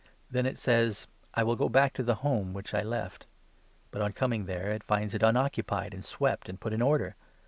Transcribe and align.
Then 0.31 0.47
it 0.47 0.57
says' 0.57 1.05
I 1.35 1.43
will 1.43 1.55
go 1.55 1.69
back 1.69 1.93
to 1.93 2.01
the 2.01 2.15
home 2.25 2.53
which 2.53 2.73
I 2.73 2.81
left'; 2.81 3.27
but, 3.91 3.99
44 3.99 4.05
on 4.05 4.13
coming 4.13 4.45
there, 4.47 4.71
it 4.71 4.81
finds 4.83 5.13
it 5.13 5.21
unoccupied, 5.21 5.93
and 5.93 6.03
swept, 6.03 6.49
and 6.49 6.59
put 6.59 6.73
in 6.73 6.81
order. 6.81 7.15